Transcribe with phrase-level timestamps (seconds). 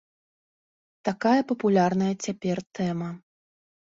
[1.09, 3.09] Такая папулярная цяпер тэма.